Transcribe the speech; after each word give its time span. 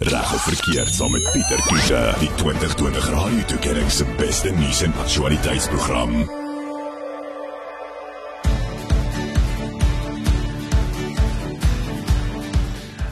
Reg 0.00 0.32
of 0.32 0.42
verkeerd 0.42 0.94
saam 0.94 1.10
met 1.12 1.28
Pieter 1.32 1.62
Kiefer, 1.62 2.14
die 2.18 2.30
2020 2.34 3.08
Radio 3.10 3.42
Tuigering 3.44 3.90
se 3.90 4.04
beste 4.16 4.48
nuus 4.56 4.78
en 4.82 4.94
aktualiteitsprogram. 5.02 6.14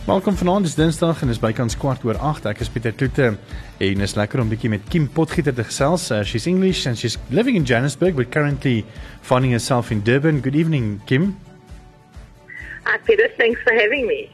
Welkom 0.06 0.37
vanaand, 0.40 0.64
dis 0.64 0.79
Dinsdag 0.80 1.21
en 1.21 1.29
dis 1.29 1.43
bykans 1.43 1.77
kwart 1.77 2.09
oor 2.09 2.16
8. 2.16 2.48
Ek 2.54 2.64
is 2.64 2.73
Pieter 2.73 2.96
Kloete 2.96 3.34
en 3.84 4.09
is 4.09 4.16
lekker 4.16 4.41
om 4.41 4.48
bietjie 4.48 4.73
met 4.73 4.89
Kim 4.89 5.11
Potgieter 5.12 5.52
te 5.52 5.68
gesels. 5.68 6.09
Uh, 6.09 6.23
she's 6.25 6.48
English 6.48 6.89
and 6.89 6.96
she's 6.96 7.20
living 7.29 7.61
in 7.61 7.68
Johannesburg 7.68 8.16
but 8.16 8.32
currently 8.32 8.80
finding 9.20 9.52
herself 9.52 9.93
in 9.93 10.00
Durban. 10.09 10.41
Good 10.41 10.57
evening, 10.57 11.02
Kim. 11.05 11.34
Hi, 12.89 12.96
Peter. 13.05 13.29
Thanks 13.36 13.61
for 13.61 13.77
having 13.77 14.09
me. 14.09 14.30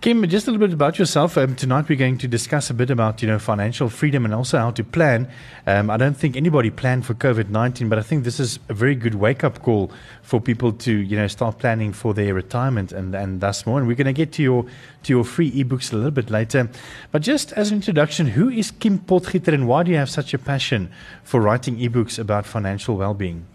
Kim, 0.00 0.24
just 0.28 0.46
a 0.46 0.52
little 0.52 0.64
bit 0.64 0.72
about 0.72 0.96
yourself. 0.96 1.36
Um, 1.36 1.56
tonight 1.56 1.88
we're 1.88 1.98
going 1.98 2.18
to 2.18 2.28
discuss 2.28 2.70
a 2.70 2.74
bit 2.74 2.88
about 2.88 3.20
you 3.20 3.26
know 3.26 3.40
financial 3.40 3.88
freedom 3.88 4.24
and 4.24 4.32
also 4.32 4.56
how 4.56 4.70
to 4.70 4.84
plan. 4.84 5.28
Um, 5.66 5.90
I 5.90 5.96
don't 5.96 6.16
think 6.16 6.36
anybody 6.36 6.70
planned 6.70 7.04
for 7.04 7.14
COVID 7.14 7.48
nineteen, 7.48 7.88
but 7.88 7.98
I 7.98 8.02
think 8.02 8.22
this 8.22 8.38
is 8.38 8.60
a 8.68 8.74
very 8.74 8.94
good 8.94 9.16
wake 9.16 9.42
up 9.42 9.60
call 9.60 9.90
for 10.22 10.40
people 10.40 10.72
to 10.72 10.92
you 10.92 11.16
know 11.16 11.26
start 11.26 11.58
planning 11.58 11.92
for 11.92 12.14
their 12.14 12.32
retirement 12.32 12.92
and 12.92 13.12
and 13.12 13.40
thus 13.40 13.66
more. 13.66 13.80
And 13.80 13.88
we're 13.88 13.96
going 13.96 14.06
to 14.06 14.12
get 14.12 14.30
to 14.34 14.42
your 14.42 14.66
to 15.02 15.12
your 15.12 15.24
free 15.24 15.50
ebooks 15.50 15.92
a 15.92 15.96
little 15.96 16.12
bit 16.12 16.30
later. 16.30 16.70
But 17.10 17.22
just 17.22 17.52
as 17.54 17.72
an 17.72 17.78
introduction, 17.78 18.28
who 18.28 18.48
is 18.48 18.70
Kim 18.70 19.00
Potgieter 19.00 19.52
and 19.52 19.66
why 19.66 19.82
do 19.82 19.90
you 19.90 19.96
have 19.96 20.10
such 20.10 20.32
a 20.32 20.38
passion 20.38 20.92
for 21.24 21.40
writing 21.40 21.76
ebooks 21.76 22.20
about 22.20 22.46
financial 22.46 22.96
well 22.96 23.14
being? 23.14 23.46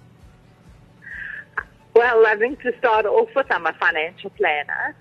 Well, 1.95 2.25
I 2.27 2.35
think 2.35 2.61
to 2.63 2.77
start 2.79 3.05
off 3.05 3.29
with, 3.33 3.49
I'm 3.49 3.65
a 3.65 3.73
financial 3.73 4.29
planner. 4.31 4.93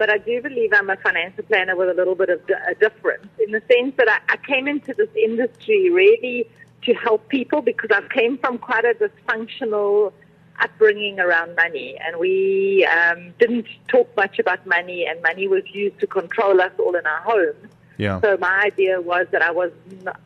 But 0.00 0.08
I 0.08 0.16
do 0.16 0.40
believe 0.40 0.72
I'm 0.72 0.88
a 0.88 0.96
financial 0.96 1.44
planner 1.44 1.76
with 1.76 1.90
a 1.90 1.92
little 1.92 2.14
bit 2.14 2.30
of 2.30 2.40
a 2.66 2.74
difference 2.74 3.28
in 3.38 3.52
the 3.52 3.62
sense 3.70 3.94
that 3.98 4.08
I, 4.08 4.32
I 4.32 4.36
came 4.38 4.66
into 4.66 4.94
this 4.94 5.10
industry 5.14 5.90
really 5.90 6.48
to 6.86 6.94
help 6.94 7.28
people 7.28 7.60
because 7.60 7.90
I 7.92 8.00
came 8.08 8.38
from 8.38 8.56
quite 8.56 8.86
a 8.86 8.94
dysfunctional 8.94 10.14
upbringing 10.58 11.20
around 11.20 11.54
money, 11.54 11.98
and 12.02 12.18
we 12.18 12.86
um, 12.86 13.34
didn't 13.38 13.66
talk 13.88 14.08
much 14.16 14.38
about 14.38 14.66
money, 14.66 15.06
and 15.06 15.20
money 15.20 15.46
was 15.48 15.64
used 15.70 16.00
to 16.00 16.06
control 16.06 16.62
us 16.62 16.72
all 16.78 16.96
in 16.96 17.06
our 17.06 17.20
homes. 17.20 17.68
Yeah. 17.98 18.22
So 18.22 18.38
my 18.40 18.62
idea 18.64 19.02
was 19.02 19.26
that 19.32 19.42
I 19.42 19.50
was 19.50 19.70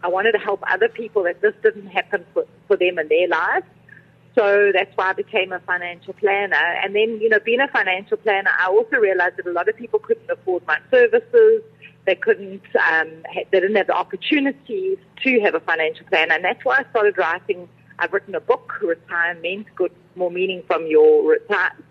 I 0.05 0.09
wanted 0.09 0.33
to 0.33 0.39
help 0.39 0.63
other 0.71 0.89
people 0.89 1.25
that 1.25 1.41
this 1.41 1.55
didn't 1.65 1.89
happen 1.89 2.25
for, 2.33 2.47
for 2.69 2.77
them 2.77 3.01
in 3.01 3.09
their 3.09 3.27
lives. 3.27 3.67
So 4.35 4.73
that's 4.75 4.91
why 4.97 5.11
I 5.11 5.13
became 5.13 5.53
a 5.53 5.61
financial 5.61 6.13
planner. 6.15 6.57
And 6.83 6.95
then, 6.95 7.21
you 7.21 7.29
know, 7.29 7.39
being 7.45 7.61
a 7.61 7.69
financial 7.69 8.17
planner, 8.17 8.51
I 8.59 8.67
also 8.67 8.97
realized 8.97 9.37
that 9.37 9.47
a 9.47 9.53
lot 9.53 9.69
of 9.69 9.77
people 9.77 10.01
couldn't 10.01 10.29
afford 10.29 10.67
my 10.67 10.79
services. 10.91 11.63
They 12.05 12.17
couldn't, 12.17 12.63
um, 12.91 13.09
they 13.35 13.61
didn't 13.61 13.77
have 13.77 13.87
the 13.87 13.95
opportunities 13.95 14.99
to 15.23 15.41
have 15.41 15.55
a 15.55 15.61
financial 15.61 16.07
planner. 16.07 16.35
And 16.35 16.45
that's 16.45 16.65
why 16.65 16.79
I 16.79 16.91
started 16.91 17.17
writing. 17.17 17.69
I've 18.01 18.13
written 18.13 18.35
a 18.35 18.41
book, 18.41 18.73
Retirement, 18.83 19.69
Get 19.79 19.93
More 20.17 20.31
Meaning 20.31 20.65
from 20.67 20.87
Your 20.89 21.39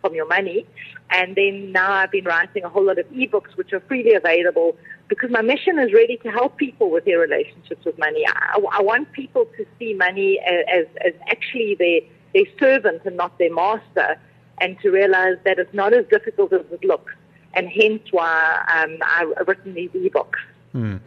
from 0.01 0.13
Your 0.13 0.27
Money. 0.27 0.65
And 1.09 1.35
then 1.35 1.71
now 1.71 1.91
I've 1.91 2.11
been 2.11 2.25
writing 2.25 2.63
a 2.65 2.69
whole 2.69 2.85
lot 2.85 2.99
of 2.99 3.05
ebooks, 3.07 3.55
which 3.55 3.71
are 3.71 3.79
freely 3.81 4.13
available 4.13 4.75
because 5.07 5.29
my 5.31 5.41
mission 5.41 5.79
is 5.79 5.93
really 5.93 6.17
to 6.17 6.29
help 6.29 6.57
people 6.57 6.89
with 6.89 7.05
their 7.05 7.19
relationships 7.19 7.85
with 7.85 7.97
money. 7.97 8.25
I, 8.27 8.59
I 8.71 8.81
want 8.81 9.11
people 9.13 9.45
to 9.57 9.65
see 9.79 9.93
money 9.93 10.39
as, 10.45 10.85
as 11.05 11.13
actually 11.27 11.75
their 11.75 12.01
their 12.33 12.45
servant 12.59 13.01
and 13.05 13.17
not 13.17 13.37
their 13.37 13.53
master, 13.53 14.19
and 14.59 14.79
to 14.81 14.89
realize 14.89 15.37
that 15.45 15.59
it's 15.59 15.73
not 15.73 15.93
as 15.93 16.05
difficult 16.07 16.53
as 16.53 16.65
it 16.71 16.83
looks. 16.83 17.13
And 17.53 17.67
hence 17.67 18.01
why 18.11 18.63
um, 18.73 18.97
I've 19.03 19.47
written 19.47 19.73
these 19.73 19.91
ebooks. 19.91 20.39
Hmm. 20.73 20.97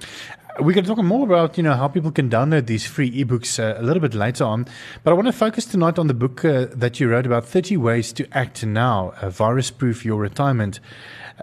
Going 0.58 0.74
to 0.74 0.82
talk 0.82 0.98
more 0.98 1.26
about 1.26 1.58
you 1.58 1.62
know 1.62 1.74
how 1.74 1.88
people 1.88 2.12
can 2.12 2.30
download 2.30 2.66
these 2.66 2.86
free 2.86 3.10
ebooks 3.10 3.58
uh, 3.58 3.78
a 3.78 3.82
little 3.82 4.00
bit 4.00 4.14
later 4.14 4.44
on, 4.44 4.66
but 5.02 5.10
I 5.10 5.14
want 5.14 5.26
to 5.26 5.32
focus 5.32 5.66
tonight 5.66 5.98
on 5.98 6.06
the 6.06 6.14
book 6.14 6.44
uh, 6.44 6.66
that 6.70 6.98
you 6.98 7.08
wrote 7.08 7.26
about 7.26 7.44
30 7.44 7.76
ways 7.76 8.12
to 8.14 8.26
act 8.32 8.64
now, 8.64 9.12
uh, 9.20 9.28
virus-proof 9.28 10.04
your 10.04 10.18
retirement. 10.18 10.80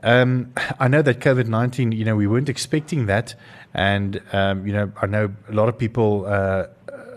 Um, 0.01 0.53
I 0.79 0.87
know 0.87 1.03
that 1.03 1.19
COVID 1.19 1.47
19, 1.47 1.91
you 1.91 2.05
know, 2.05 2.15
we 2.15 2.25
weren't 2.25 2.49
expecting 2.49 3.05
that, 3.05 3.35
and 3.73 4.19
um, 4.31 4.65
you 4.65 4.73
know, 4.73 4.91
I 4.99 5.05
know 5.05 5.31
a 5.47 5.53
lot 5.53 5.69
of 5.69 5.77
people 5.77 6.25
uh, 6.25 6.67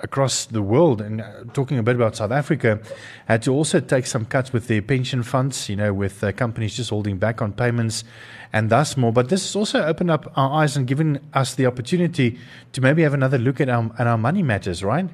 across 0.03 0.47
the 0.47 0.63
world, 0.63 1.01
and 1.01 1.21
uh, 1.21 1.45
talking 1.53 1.79
a 1.79 1.83
bit 1.83 1.97
about 1.97 2.17
South 2.17 2.33
Africa, 2.33 2.81
had 3.27 3.43
to 3.43 3.53
also 3.53 3.81
take 3.81 4.07
some 4.07 4.25
cuts 4.25 4.53
with 4.53 4.69
their 4.69 4.83
pension 4.83 5.23
funds, 5.23 5.69
you 5.69 5.77
know, 5.77 5.93
with 5.93 6.23
uh, 6.23 6.33
companies 6.33 6.77
just 6.77 6.91
holding 6.91 7.19
back 7.19 7.43
on 7.43 7.53
payments 7.53 8.05
and 8.53 8.71
thus 8.71 8.97
more. 8.97 9.13
But 9.13 9.29
this 9.29 9.43
has 9.43 9.57
also 9.57 9.85
opened 9.85 10.11
up 10.11 10.33
our 10.37 10.63
eyes 10.63 10.77
and 10.77 10.87
given 10.87 11.21
us 11.35 11.55
the 11.55 11.67
opportunity 11.67 12.39
to 12.73 12.81
maybe 12.81 13.03
have 13.03 13.15
another 13.15 13.39
look 13.39 13.61
at 13.61 13.69
our, 13.69 13.91
at 13.99 14.07
our 14.07 14.19
money 14.19 14.43
matters, 14.43 14.83
right? 14.83 15.09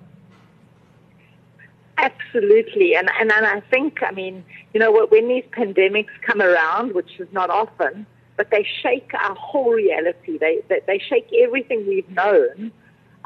Absolutely. 1.98 2.94
And, 2.94 3.08
and, 3.20 3.30
and 3.30 3.46
I 3.46 3.60
think, 3.60 4.02
I 4.02 4.10
mean, 4.10 4.44
you 4.74 4.80
know, 4.80 5.06
when 5.10 5.28
these 5.28 5.44
pandemics 5.56 6.10
come 6.26 6.40
around, 6.40 6.94
which 6.94 7.20
is 7.20 7.28
not 7.32 7.50
often, 7.50 8.06
but 8.36 8.50
they 8.50 8.66
shake 8.82 9.12
our 9.14 9.34
whole 9.34 9.72
reality. 9.72 10.38
They, 10.38 10.62
they, 10.68 10.80
they 10.86 10.98
shake 10.98 11.28
everything 11.32 11.86
we've 11.86 12.08
known. 12.10 12.72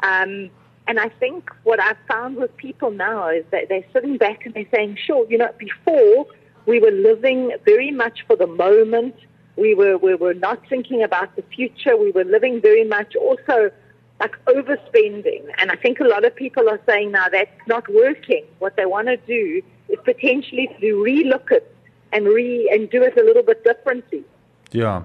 Um, 0.03 0.49
and 0.87 0.99
I 0.99 1.09
think 1.09 1.49
what 1.63 1.79
I've 1.81 1.97
found 2.07 2.37
with 2.37 2.55
people 2.57 2.91
now 2.91 3.29
is 3.29 3.45
that 3.51 3.69
they're 3.69 3.85
sitting 3.93 4.17
back 4.17 4.45
and 4.45 4.53
they're 4.53 4.65
saying, 4.73 4.97
sure, 5.05 5.29
you 5.29 5.37
know, 5.37 5.51
before 5.57 6.27
we 6.67 6.79
were 6.79 6.91
living 6.91 7.53
very 7.65 7.91
much 7.91 8.25
for 8.27 8.35
the 8.35 8.45
moment. 8.45 9.15
We 9.55 9.73
were, 9.73 9.97
we 9.97 10.13
were 10.13 10.35
not 10.35 10.61
thinking 10.69 11.01
about 11.01 11.35
the 11.35 11.41
future. 11.41 11.97
We 11.97 12.11
were 12.11 12.25
living 12.25 12.61
very 12.61 12.83
much 12.83 13.15
also 13.15 13.71
like 14.19 14.35
overspending. 14.45 15.43
And 15.57 15.71
I 15.71 15.75
think 15.75 15.99
a 15.99 16.03
lot 16.03 16.25
of 16.25 16.35
people 16.35 16.69
are 16.69 16.79
saying 16.85 17.11
now 17.11 17.29
that's 17.29 17.49
not 17.67 17.91
working. 17.91 18.45
What 18.59 18.75
they 18.75 18.85
want 18.85 19.07
to 19.07 19.17
do 19.17 19.61
is 19.89 19.97
potentially 20.03 20.69
to 20.79 20.85
relook 20.95 21.51
it 21.51 21.73
and 22.11 22.27
re 22.27 22.69
and 22.71 22.89
do 22.89 23.01
it 23.01 23.17
a 23.17 23.23
little 23.23 23.43
bit 23.43 23.63
differently. 23.63 24.23
Yeah. 24.71 25.03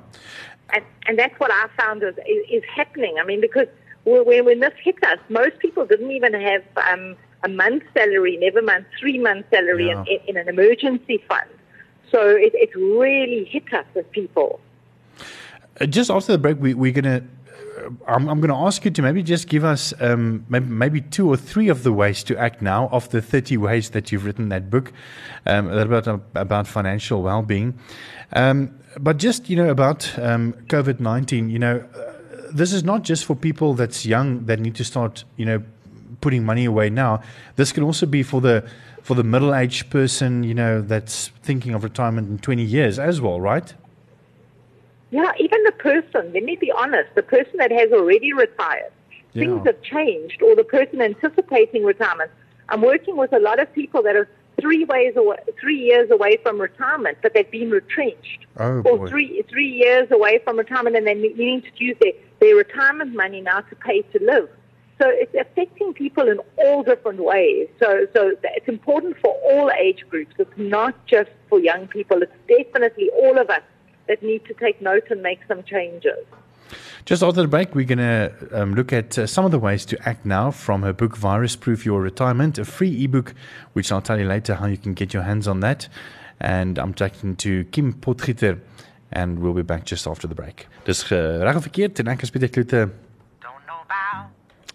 And 0.74 0.84
and 1.06 1.18
that's 1.18 1.38
what 1.38 1.50
I 1.52 1.68
found 1.80 2.02
is 2.02 2.14
is, 2.26 2.44
is 2.50 2.62
happening. 2.74 3.16
I 3.20 3.24
mean, 3.24 3.40
because 3.40 3.68
when, 4.04 4.44
when 4.44 4.60
this 4.60 4.72
hit 4.82 5.02
us, 5.04 5.18
most 5.28 5.58
people 5.58 5.86
didn't 5.86 6.10
even 6.10 6.34
have 6.34 6.62
um, 6.90 7.16
a 7.44 7.48
month's 7.48 7.86
salary, 7.94 8.36
never 8.40 8.62
mind 8.62 8.84
three 8.98 9.18
months' 9.18 9.48
salary 9.50 9.88
Yeah. 9.88 10.04
in, 10.08 10.18
in 10.28 10.36
an 10.36 10.48
emergency 10.48 11.22
fund. 11.28 11.48
So 12.10 12.20
it, 12.28 12.52
it 12.54 12.74
really 12.76 13.44
hit 13.44 13.72
us 13.72 13.86
as 13.96 14.04
people. 14.12 14.60
Uh, 15.80 15.86
Just 15.86 16.10
after 16.10 16.32
the 16.32 16.38
break, 16.38 16.58
we, 16.60 16.74
we're 16.74 16.92
going 16.92 17.04
to. 17.04 17.24
I'm, 18.06 18.28
I'm 18.28 18.38
going 18.40 18.50
to 18.50 18.56
ask 18.66 18.84
you 18.84 18.90
to 18.92 19.02
maybe 19.02 19.22
just 19.24 19.48
give 19.48 19.64
us 19.64 19.92
um, 19.98 20.44
maybe, 20.48 20.66
maybe 20.66 21.00
two 21.00 21.28
or 21.28 21.36
three 21.36 21.68
of 21.68 21.82
the 21.82 21.92
ways 21.92 22.22
to 22.24 22.36
act 22.36 22.62
now 22.62 22.88
of 22.92 23.08
the 23.10 23.20
30 23.20 23.56
ways 23.56 23.90
that 23.90 24.12
you've 24.12 24.24
written 24.24 24.50
that 24.50 24.70
book 24.70 24.92
um, 25.46 25.68
a 25.68 25.74
little 25.74 25.88
bit 25.88 26.06
about, 26.06 26.22
about 26.34 26.66
financial 26.68 27.22
well-being. 27.22 27.76
Um, 28.34 28.78
but 29.00 29.16
just 29.16 29.48
you 29.50 29.56
know 29.56 29.70
about 29.70 30.16
um, 30.18 30.52
COVID-19, 30.68 31.50
you 31.50 31.58
know, 31.58 31.82
uh, 31.96 32.11
this 32.52 32.72
is 32.72 32.84
not 32.84 33.02
just 33.02 33.24
for 33.24 33.34
people 33.34 33.74
that's 33.74 34.04
young 34.06 34.46
that 34.46 34.60
need 34.60 34.74
to 34.76 34.84
start, 34.84 35.24
you 35.36 35.44
know, 35.46 35.62
putting 36.20 36.44
money 36.44 36.64
away 36.64 36.90
now. 36.90 37.22
This 37.56 37.72
can 37.72 37.82
also 37.82 38.06
be 38.06 38.22
for 38.22 38.40
the 38.40 38.68
for 39.02 39.14
the 39.16 39.24
middle-aged 39.24 39.90
person, 39.90 40.44
you 40.44 40.54
know, 40.54 40.80
that's 40.80 41.28
thinking 41.42 41.74
of 41.74 41.82
retirement 41.82 42.28
in 42.28 42.38
20 42.38 42.62
years 42.62 43.00
as 43.00 43.20
well, 43.20 43.40
right? 43.40 43.74
Yeah, 45.10 45.32
even 45.40 45.64
the 45.64 45.72
person, 45.72 46.32
let 46.32 46.44
me 46.44 46.54
be 46.54 46.70
honest, 46.70 47.12
the 47.16 47.22
person 47.22 47.54
that 47.58 47.72
has 47.72 47.90
already 47.92 48.32
retired, 48.32 48.92
Yeah. 49.32 49.42
things 49.44 49.66
have 49.66 49.82
changed, 49.82 50.40
or 50.40 50.54
the 50.54 50.62
person 50.62 51.02
anticipating 51.02 51.84
retirement. 51.84 52.30
I'm 52.68 52.80
working 52.80 53.16
with 53.16 53.32
a 53.32 53.40
lot 53.40 53.58
of 53.58 53.72
people 53.72 54.02
that 54.04 54.14
are 54.14 54.28
three 54.60 54.84
ways 54.84 55.14
away, 55.16 55.36
three 55.60 55.78
years 55.80 56.08
away 56.12 56.36
from 56.44 56.60
retirement, 56.60 57.18
but 57.22 57.34
they've 57.34 57.50
been 57.50 57.70
retrenched. 57.70 58.46
Oh, 58.58 58.82
or 58.84 58.98
boy. 58.98 59.06
three 59.08 59.42
three 59.48 59.68
years 59.68 60.10
away 60.12 60.38
from 60.44 60.56
retirement, 60.58 60.94
and 60.94 61.06
they're 61.06 61.14
ne- 61.16 61.34
needing 61.34 61.62
to 61.62 61.84
use 61.84 61.96
their, 62.00 62.12
their 62.42 62.56
retirement 62.56 63.14
money 63.14 63.40
now 63.40 63.60
to 63.60 63.76
pay 63.76 64.02
to 64.02 64.18
live. 64.20 64.48
So 65.00 65.08
it's 65.08 65.34
affecting 65.34 65.94
people 65.94 66.28
in 66.28 66.38
all 66.56 66.82
different 66.82 67.20
ways. 67.24 67.68
So 67.80 68.06
so 68.14 68.32
it's 68.42 68.68
important 68.68 69.16
for 69.22 69.32
all 69.48 69.70
age 69.70 70.04
groups. 70.10 70.34
It's 70.38 70.58
not 70.58 70.94
just 71.06 71.30
for 71.48 71.60
young 71.60 71.86
people. 71.86 72.20
It's 72.20 72.38
definitely 72.48 73.10
all 73.10 73.38
of 73.38 73.48
us 73.48 73.62
that 74.08 74.22
need 74.22 74.44
to 74.46 74.54
take 74.54 74.82
note 74.82 75.06
and 75.10 75.22
make 75.22 75.40
some 75.46 75.62
changes. 75.62 76.24
Just 77.04 77.22
after 77.22 77.42
the 77.42 77.48
break, 77.48 77.74
we're 77.74 77.84
going 77.84 77.98
to 77.98 78.32
um, 78.52 78.74
look 78.74 78.92
at 78.92 79.18
uh, 79.18 79.26
some 79.26 79.44
of 79.44 79.50
the 79.50 79.58
ways 79.58 79.84
to 79.86 80.08
act 80.08 80.24
now 80.24 80.50
from 80.50 80.82
her 80.82 80.92
book, 80.92 81.16
Virus 81.16 81.54
Proof 81.56 81.84
Your 81.84 82.00
Retirement, 82.00 82.58
a 82.58 82.64
free 82.64 83.04
ebook, 83.04 83.34
which 83.72 83.92
I'll 83.92 84.00
tell 84.00 84.18
you 84.18 84.26
later 84.26 84.54
how 84.54 84.66
you 84.66 84.78
can 84.78 84.94
get 84.94 85.12
your 85.12 85.24
hands 85.24 85.46
on 85.46 85.60
that. 85.60 85.88
And 86.40 86.78
I'm 86.78 86.94
talking 86.94 87.36
to 87.36 87.64
Kim 87.64 87.92
Potgieter, 87.92 88.60
and 89.12 89.38
we'll 89.38 89.54
be 89.54 89.62
back 89.62 89.84
just 89.84 90.06
after 90.06 90.28
the 90.28 90.34
break. 90.34 90.66
Dis 90.84 91.04
uh, 91.12 91.42
reg 91.42 91.56
of 91.56 91.62
verkeerd 91.62 91.98
en 91.98 92.12
ek 92.14 92.22
is 92.22 92.30
Pieter 92.30 92.48
Kloete 92.48 92.88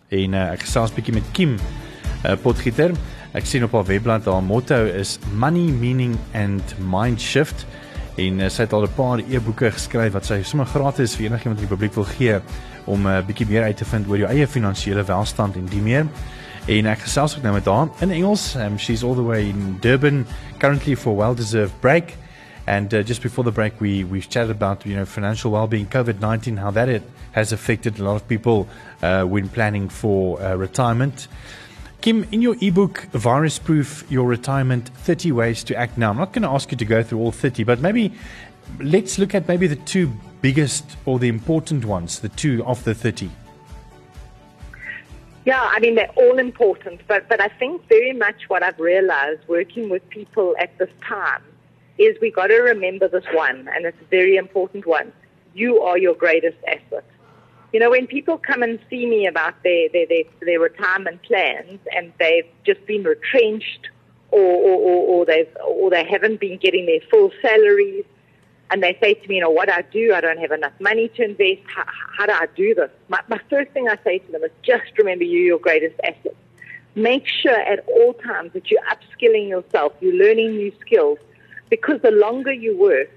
en 0.07 0.33
uh, 0.33 0.51
ek 0.53 0.63
gesels 0.63 0.93
bietjie 0.95 1.13
met 1.13 1.25
Kim 1.33 1.57
uh, 1.57 2.35
Potgieter. 2.41 2.95
Ek 3.35 3.45
sien 3.45 3.63
op 3.63 3.75
haar 3.75 3.85
webblad 3.89 4.25
haar 4.25 4.43
motto 4.43 4.77
is 4.85 5.19
money, 5.33 5.67
meaning 5.71 6.15
and 6.33 6.75
mind 6.79 7.21
shift. 7.21 7.67
en 8.17 8.39
uh, 8.41 8.49
sy 8.49 8.65
het 8.65 8.73
al 8.73 8.87
'n 8.87 8.95
paar 8.95 9.19
e-boeke 9.19 9.71
geskryf 9.71 10.13
wat 10.13 10.25
sy 10.25 10.41
sommer 10.43 10.65
gratis 10.65 11.15
vir 11.15 11.29
enigiemand 11.29 11.61
in 11.61 11.67
die 11.67 11.75
publiek 11.75 11.93
wil 11.93 12.07
gee 12.17 12.39
om 12.85 13.05
'n 13.05 13.07
uh, 13.07 13.25
bietjie 13.25 13.47
meer 13.47 13.63
uit 13.63 13.77
te 13.77 13.85
vind 13.85 14.07
oor 14.07 14.17
jou 14.17 14.29
eie 14.29 14.47
finansiële 14.47 15.03
welstand 15.03 15.55
en 15.55 15.65
die 15.65 15.81
meer. 15.81 16.07
En 16.67 16.85
ek 16.85 16.99
gesels 16.99 17.37
ook 17.37 17.43
nou 17.43 17.53
met 17.53 17.65
haar 17.65 17.87
in 18.01 18.11
Engels. 18.11 18.55
Um, 18.55 18.77
she's 18.77 19.03
all 19.03 19.15
the 19.15 19.23
way 19.23 19.49
in 19.49 19.77
Durban 19.81 20.25
currently 20.57 20.95
for 20.95 21.13
a 21.13 21.15
well-deserved 21.15 21.79
break. 21.79 22.17
And 22.67 22.93
uh, 22.93 23.01
just 23.01 23.21
before 23.21 23.45
the 23.45 23.51
break, 23.51 23.79
we 23.79 24.03
we 24.03 24.19
chatted 24.19 24.51
about 24.51 24.85
you 24.85 24.95
know 24.95 25.05
financial 25.05 25.51
well-being, 25.51 25.87
COVID-19, 25.87 26.59
how 26.59 26.71
that 26.71 26.89
it 26.89 27.01
has 27.31 27.53
affected 27.53 27.97
a 27.97 28.03
lot 28.03 28.17
of 28.17 28.27
people 28.27 28.67
uh, 29.01 29.23
when 29.23 29.47
planning 29.47 29.87
for 29.87 30.41
uh, 30.41 30.53
retirement. 30.55 31.29
Kim, 32.01 32.25
in 32.31 32.41
your 32.41 32.55
ebook, 32.61 33.03
Virus 33.11 33.57
Proof 33.57 34.05
Your 34.09 34.27
Retirement 34.27 34.89
30 34.89 35.31
Ways 35.31 35.63
to 35.63 35.75
Act 35.75 35.97
Now, 35.97 36.11
I'm 36.11 36.17
not 36.17 36.31
going 36.31 36.43
to 36.43 36.49
ask 36.49 36.69
you 36.71 36.77
to 36.77 36.85
go 36.85 37.01
through 37.01 37.19
all 37.19 37.31
30, 37.31 37.63
but 37.63 37.79
maybe 37.79 38.13
let's 38.79 39.17
look 39.17 39.33
at 39.33 39.47
maybe 39.47 39.65
the 39.65 39.77
two 39.77 40.11
biggest 40.41 40.85
or 41.05 41.17
the 41.17 41.27
important 41.27 41.85
ones, 41.85 42.19
the 42.19 42.29
two 42.29 42.63
of 42.65 42.83
the 42.83 42.93
30. 42.93 43.31
Yeah, 45.45 45.61
I 45.71 45.79
mean, 45.79 45.95
they're 45.95 46.11
all 46.15 46.37
important, 46.37 47.01
but, 47.07 47.27
but 47.29 47.41
I 47.41 47.47
think 47.47 47.87
very 47.87 48.13
much 48.13 48.47
what 48.47 48.61
I've 48.61 48.79
realized 48.79 49.47
working 49.47 49.89
with 49.89 50.07
people 50.09 50.55
at 50.59 50.77
this 50.77 50.89
time 51.01 51.41
is 51.97 52.17
we 52.21 52.31
got 52.31 52.47
to 52.47 52.57
remember 52.57 53.07
this 53.07 53.25
one, 53.33 53.69
and 53.75 53.85
it's 53.85 53.99
a 54.01 54.05
very 54.05 54.35
important 54.37 54.85
one. 54.85 55.11
You 55.53 55.81
are 55.81 55.97
your 55.97 56.13
greatest 56.13 56.57
asset. 56.67 57.05
You 57.73 57.79
know, 57.79 57.89
when 57.89 58.07
people 58.07 58.37
come 58.37 58.63
and 58.63 58.79
see 58.89 59.05
me 59.05 59.27
about 59.27 59.61
their, 59.63 59.89
their, 59.89 60.05
their, 60.07 60.23
their 60.41 60.59
retirement 60.59 61.21
plans 61.23 61.79
and 61.93 62.13
they've 62.17 62.47
just 62.65 62.85
been 62.85 63.03
retrenched 63.03 63.89
or, 64.31 64.39
or, 64.39 64.75
or, 64.75 65.07
or, 65.07 65.25
they've, 65.25 65.49
or 65.65 65.89
they 65.89 66.05
haven't 66.05 66.39
been 66.39 66.57
getting 66.57 66.85
their 66.85 67.01
full 67.11 67.31
salaries 67.41 68.05
and 68.69 68.83
they 68.83 68.97
say 69.01 69.13
to 69.13 69.27
me, 69.27 69.35
you 69.35 69.41
know, 69.41 69.49
what 69.49 69.71
I 69.71 69.81
do, 69.81 70.13
I 70.13 70.21
don't 70.21 70.39
have 70.39 70.51
enough 70.51 70.73
money 70.79 71.09
to 71.09 71.23
invest. 71.23 71.61
How, 71.67 71.85
how 72.17 72.25
do 72.25 72.33
I 72.33 72.47
do 72.55 72.73
this? 72.75 72.89
My, 73.09 73.21
my 73.27 73.39
first 73.49 73.71
thing 73.71 73.87
I 73.87 73.97
say 74.03 74.19
to 74.19 74.31
them 74.31 74.43
is 74.43 74.51
just 74.61 74.97
remember 74.97 75.23
you're 75.23 75.43
your 75.43 75.59
greatest 75.59 75.95
asset. 76.03 76.35
Make 76.95 77.27
sure 77.27 77.57
at 77.57 77.85
all 77.87 78.13
times 78.13 78.53
that 78.53 78.69
you're 78.71 78.81
upskilling 78.81 79.49
yourself, 79.49 79.93
you're 80.01 80.15
learning 80.15 80.57
new 80.57 80.71
skills, 80.81 81.19
because 81.69 82.01
the 82.01 82.11
longer 82.11 82.51
you 82.51 82.77
work, 82.77 83.11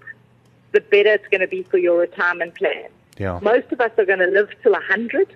the 0.73 0.81
better 0.81 1.11
it's 1.11 1.27
going 1.29 1.41
to 1.41 1.49
be 1.49 1.63
for 1.65 1.79
your 1.79 1.99
retirement 1.99 2.55
plan. 2.55 2.89
Yeah. 3.19 3.39
Most 3.43 3.71
of 3.73 3.81
us 3.81 3.91
are 3.99 4.05
going 4.05 4.21
to 4.21 4.27
live 4.27 4.49
till 4.63 4.73
100, 4.73 5.35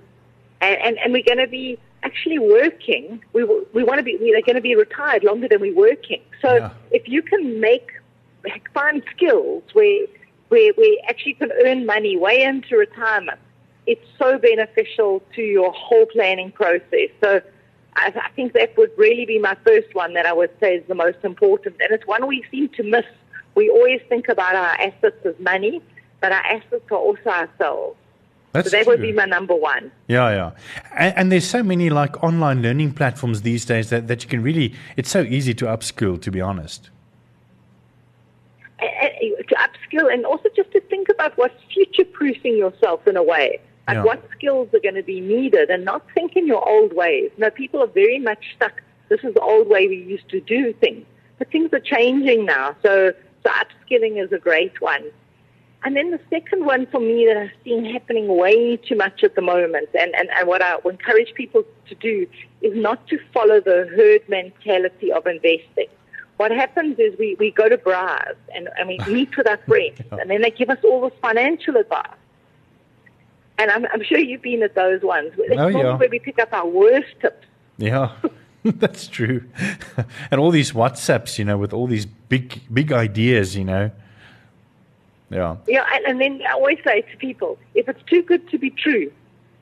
and, 0.61 0.77
and, 0.81 0.99
and 0.99 1.13
we're 1.13 1.23
going 1.23 1.39
to 1.39 1.47
be 1.49 1.79
actually 2.03 2.39
working. 2.39 3.23
We, 3.33 3.45
we 3.73 3.83
want 3.83 3.99
to 3.99 4.03
be, 4.05 4.17
we're 4.21 4.41
going 4.43 4.57
to 4.57 4.61
be 4.63 4.75
retired 4.75 5.25
longer 5.25 5.49
than 5.49 5.61
we're 5.61 5.75
working. 5.75 6.23
So 6.41 6.57
Yeah. 6.57 6.71
if 6.91 7.09
you 7.09 7.23
can 7.23 7.61
make, 7.61 7.91
find 8.73 9.03
skills 9.15 9.63
where, 9.73 10.07
where, 10.49 10.73
where 10.75 10.97
actually 11.09 11.35
can 11.35 11.51
earn 11.65 11.87
money 11.87 12.17
way 12.17 12.43
into 12.43 12.77
retirement, 12.77 13.39
it's 13.87 14.07
so 14.19 14.39
beneficial 14.39 15.23
to 15.35 15.43
your 15.43 15.73
whole 15.73 16.07
planning 16.07 16.53
process. 16.53 17.11
So 17.23 17.43
I, 17.97 18.13
I 18.17 18.31
think 18.31 18.53
that 18.55 18.77
would 18.77 18.91
really 18.97 19.25
be 19.25 19.39
my 19.39 19.57
first 19.65 19.95
one 19.95 20.15
that 20.15 20.27
I 20.27 20.33
would 20.33 20.51
say 20.61 20.77
is 20.77 20.85
the 20.89 20.95
most 20.95 21.19
important. 21.23 21.77
And 21.81 21.91
it's 21.91 22.07
one 22.07 22.27
we 22.27 22.45
seem 22.51 22.69
to 22.71 22.83
miss. 22.83 23.05
We 23.55 23.71
always 23.71 24.01
think 24.09 24.29
about 24.29 24.55
our 24.55 24.75
assets 24.81 25.25
as 25.25 25.35
money, 25.39 25.81
but 26.21 26.33
our 26.33 26.45
assets 26.45 26.85
are 26.91 26.99
also 26.99 27.29
ourselves. 27.29 27.97
That's 28.53 28.71
so 28.71 28.77
that 28.77 28.87
would 28.87 29.03
be 29.03 29.13
my 29.13 29.25
number 29.25 29.55
one. 29.55 29.91
Yeah, 30.07 30.31
yeah. 30.31 30.51
And, 30.93 31.17
and 31.17 31.33
there's 31.33 31.47
so 31.47 31.63
many 31.63 31.91
like 31.91 32.23
online 32.23 32.63
learning 32.63 32.93
platforms 32.93 33.43
these 33.43 33.65
days 33.65 33.91
that, 33.91 34.07
that 34.07 34.23
you 34.23 34.29
can 34.29 34.43
really, 34.43 34.75
it's 34.97 35.11
so 35.11 35.23
easy 35.23 35.55
to 35.55 35.65
upskill, 35.65 36.23
to 36.23 36.31
be 36.31 36.41
honest. 36.41 36.91
To 38.81 39.57
upskill 39.57 40.13
and 40.13 40.25
also 40.25 40.49
just 40.55 40.71
to 40.73 40.81
think 40.83 41.09
about 41.09 41.37
what's 41.37 41.55
future 41.73 42.05
proofing 42.05 42.57
yourself 42.57 43.07
in 43.09 43.17
a 43.17 43.23
way. 43.23 43.59
Like 43.87 43.97
Yeah. 43.97 44.05
what 44.05 44.29
skills 44.33 44.69
are 44.73 44.81
going 44.81 44.95
to 44.95 45.03
be 45.03 45.21
needed 45.21 45.71
and 45.71 45.85
not 45.85 46.03
think 46.15 46.37
in 46.37 46.47
your 46.47 46.67
old 46.67 46.95
ways. 46.95 47.31
No, 47.37 47.51
people 47.51 47.83
are 47.83 47.87
very 47.87 48.19
much 48.19 48.55
stuck. 48.57 48.81
This 49.09 49.21
is 49.23 49.35
the 49.35 49.41
old 49.41 49.69
way 49.69 49.89
we 49.89 49.97
used 49.97 50.29
to 50.31 50.41
do 50.41 50.73
things. 50.75 51.05
But 51.39 51.51
things 51.51 51.71
are 51.73 51.81
changing 51.81 52.47
now. 52.47 52.75
So, 52.83 53.13
so 53.43 53.51
upskilling 53.51 54.23
is 54.23 54.33
a 54.33 54.39
great 54.39 54.81
one. 54.81 55.05
And 55.85 55.95
then 55.95 56.11
the 56.13 56.21
second 56.31 56.65
one 56.65 56.87
for 56.87 56.99
me 56.99 57.27
that 57.27 57.37
I've 57.37 57.51
seen 57.63 57.85
happening 57.85 58.27
way 58.39 58.79
too 58.79 58.97
much 58.97 59.23
at 59.23 59.35
the 59.35 59.43
moment, 59.43 59.91
and, 59.99 60.15
and, 60.15 60.31
and 60.31 60.49
what 60.49 60.63
I 60.63 60.79
encourage 60.83 61.35
people 61.35 61.63
to 61.91 61.95
do 61.97 62.27
is 62.63 62.73
not 62.75 63.07
to 63.09 63.19
follow 63.35 63.61
the 63.61 63.87
herd 63.95 64.27
mentality 64.27 65.13
of 65.13 65.27
investing. 65.27 65.89
What 66.39 66.53
happens 66.53 66.99
is 66.99 67.17
we, 67.19 67.37
we 67.39 67.51
go 67.51 67.69
to 67.69 67.77
bars 67.77 68.37
and, 68.55 68.71
and 68.79 68.89
we 68.89 68.99
meet 69.09 69.37
with 69.37 69.47
our 69.47 69.59
friends, 69.69 70.01
and 70.11 70.31
then 70.31 70.41
they 70.41 70.51
give 70.51 70.71
us 70.71 70.79
all 70.85 71.03
this 71.07 71.19
financial 71.21 71.77
advice. 71.77 72.07
And 73.59 73.71
I'm, 73.71 73.87
I'm 73.93 74.03
sure 74.03 74.19
you've 74.19 74.43
been 74.43 74.63
at 74.63 74.75
those 74.75 75.03
ones. 75.03 75.33
It's 75.39 75.59
Oh, 75.59 75.69
yeah. 75.69 75.97
where 75.97 76.09
we 76.09 76.19
pick 76.19 76.39
up 76.41 76.53
our 76.53 76.67
worst 76.67 77.09
tips. 77.21 77.47
Yeah, 77.79 78.13
that's 78.65 79.07
true. 79.07 79.45
and 80.31 80.41
all 80.41 80.51
these 80.51 80.73
WhatsApps, 80.73 81.39
you 81.39 81.45
know, 81.45 81.57
with 81.59 81.73
all 81.73 81.87
these 81.87 82.07
big, 82.07 82.61
big 82.73 82.93
ideas, 82.93 83.57
you 83.57 83.65
know. 83.65 83.91
Yeah. 85.31 85.57
Yeah, 85.67 85.85
and, 85.93 86.05
and 86.05 86.21
then 86.21 86.43
I 86.49 86.53
always 86.53 86.79
say 86.85 87.03
to 87.03 87.17
people, 87.17 87.59
if 87.75 87.89
it's 87.89 88.03
too 88.09 88.23
good 88.23 88.49
to 88.51 88.59
be 88.59 88.71
true, 88.71 89.11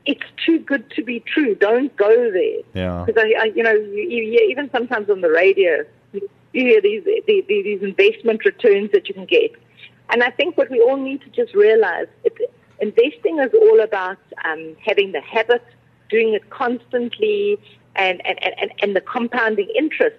it's 0.05 0.25
too 0.44 0.59
good 0.59 0.91
to 0.93 1.03
be 1.05 1.21
true. 1.21 1.55
Don't 1.55 1.94
go 1.97 2.31
there. 2.31 2.61
Yeah. 2.75 3.05
Because 3.06 3.23
I, 3.25 3.35
I, 3.41 3.44
you 3.55 3.62
know, 3.62 3.73
you, 3.73 4.03
you 4.03 4.49
even 4.50 4.71
sometimes 4.71 5.09
on 5.09 5.21
the 5.21 5.31
radio, 5.31 5.85
you 6.12 6.29
hear 6.53 6.81
these, 6.83 7.05
these 7.27 7.44
these 7.49 7.83
investment 7.83 8.44
returns 8.44 8.91
that 8.93 9.09
you 9.09 9.15
can 9.15 9.25
get, 9.27 9.53
and 10.11 10.23
I 10.23 10.31
think 10.31 10.59
what 10.59 10.71
we 10.71 10.81
all 10.81 10.97
need 10.99 11.23
to 11.23 11.31
just 11.31 11.55
realize, 11.55 12.09
it, 12.25 12.35
investing 12.82 13.38
is 13.38 13.50
all 13.55 13.81
about 13.81 14.19
um, 14.44 14.76
having 14.84 15.12
the 15.12 15.23
habit, 15.23 15.64
doing 16.11 16.34
it 16.34 16.50
constantly, 16.50 17.58
and 17.96 18.20
and, 18.26 18.38
and, 18.61 18.73
and 18.82 18.96
the 18.96 19.00
compounding 19.00 19.70
interest 19.75 20.17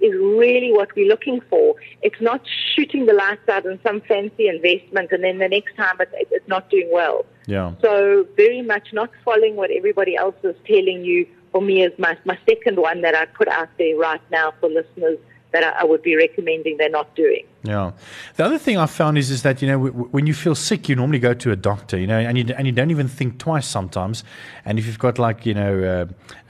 is 0.00 0.12
really 0.14 0.72
what 0.72 0.94
we're 0.94 1.08
looking 1.08 1.40
for. 1.48 1.74
It's 2.02 2.20
not 2.20 2.42
shooting 2.74 3.06
the 3.06 3.14
lights 3.14 3.48
out 3.48 3.64
in 3.64 3.78
some 3.82 4.00
fancy 4.02 4.48
investment 4.48 5.12
and 5.12 5.24
then 5.24 5.38
the 5.38 5.48
next 5.48 5.74
time 5.76 5.96
it, 6.00 6.10
it, 6.12 6.28
it's 6.30 6.48
not 6.48 6.68
doing 6.68 6.90
well. 6.92 7.24
Yeah. 7.46 7.72
So 7.80 8.26
very 8.36 8.60
much 8.60 8.92
not 8.92 9.10
following 9.24 9.56
what 9.56 9.70
everybody 9.70 10.14
else 10.16 10.34
is 10.42 10.56
telling 10.66 11.04
you. 11.04 11.26
For 11.52 11.62
me, 11.62 11.84
is 11.84 11.96
my 11.98 12.18
my 12.24 12.36
second 12.48 12.78
one 12.78 13.02
that 13.02 13.14
I 13.14 13.26
put 13.26 13.48
out 13.48 13.68
there 13.78 13.96
right 13.96 14.20
now 14.30 14.52
for 14.60 14.68
listeners 14.68 15.18
that 15.54 15.62
I, 15.64 15.80
I 15.80 15.84
would 15.84 16.02
be 16.02 16.16
recommending 16.16 16.76
they're 16.76 16.90
not 16.90 17.14
doing. 17.14 17.46
Yeah. 17.62 17.92
The 18.36 18.44
other 18.44 18.58
thing 18.58 18.76
I 18.76 18.86
found 18.86 19.16
is 19.16 19.30
is 19.30 19.42
that 19.42 19.62
you 19.62 19.68
know 19.68 19.86
w- 19.86 20.08
when 20.10 20.26
you 20.26 20.34
feel 20.34 20.54
sick, 20.54 20.88
you 20.88 20.96
normally 20.96 21.20
go 21.20 21.32
to 21.32 21.52
a 21.52 21.56
doctor, 21.56 21.96
you 21.96 22.06
know, 22.06 22.18
and 22.18 22.36
you 22.36 22.44
and 22.58 22.66
you 22.66 22.72
don't 22.72 22.90
even 22.90 23.08
think 23.08 23.38
twice 23.38 23.66
sometimes. 23.66 24.24
And 24.66 24.78
if 24.78 24.86
you've 24.86 24.98
got 24.98 25.18
like 25.18 25.46
you 25.46 25.54
know 25.54 25.72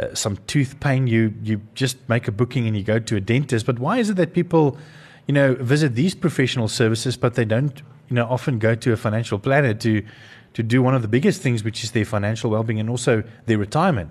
uh, 0.00 0.02
uh, 0.02 0.14
some 0.14 0.38
tooth 0.49 0.81
pain, 0.81 1.07
you 1.07 1.33
you 1.43 1.61
just 1.75 1.97
make 2.09 2.26
a 2.26 2.33
booking 2.33 2.67
and 2.67 2.76
you 2.76 2.83
go 2.83 2.99
to 2.99 3.17
a 3.17 3.21
dentist. 3.21 3.67
But 3.67 3.78
why 3.78 3.99
is 3.99 4.11
it 4.11 4.17
that 4.17 4.33
people, 4.33 4.76
you 5.28 5.35
know, 5.35 5.55
visit 5.55 5.95
these 5.95 6.14
professional 6.14 6.69
services, 6.69 7.17
but 7.17 7.35
they 7.35 7.45
don't, 7.45 7.76
you 8.09 8.17
know, 8.17 8.26
often 8.26 8.59
go 8.59 8.75
to 8.75 8.93
a 8.93 8.97
financial 8.97 9.38
planner 9.38 9.75
to 9.75 10.02
to 10.55 10.62
do 10.62 10.83
one 10.83 10.95
of 10.95 11.02
the 11.02 11.09
biggest 11.09 11.43
things, 11.43 11.62
which 11.62 11.85
is 11.85 11.90
their 11.93 12.07
financial 12.07 12.50
well-being 12.50 12.81
and 12.81 12.88
also 12.88 13.23
their 13.47 13.59
retirement. 13.59 14.11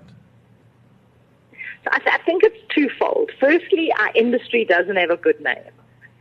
I, 1.90 1.98
th- 1.98 2.14
I 2.14 2.24
think 2.24 2.42
it's 2.44 2.62
twofold. 2.74 3.13
Firstly, 3.38 3.92
our 3.98 4.10
industry 4.14 4.64
doesn't 4.64 4.96
have 4.96 5.10
a 5.10 5.16
good 5.16 5.40
name. 5.40 5.58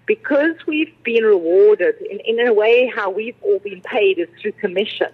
Because 0.05 0.55
we've 0.67 0.93
been 1.03 1.23
rewarded 1.23 1.95
in, 2.01 2.19
in 2.21 2.45
a 2.45 2.53
way, 2.53 2.91
how 2.93 3.09
we've 3.09 3.37
all 3.41 3.59
been 3.59 3.81
paid 3.81 4.19
is 4.19 4.27
through 4.41 4.51
commission. 4.53 5.07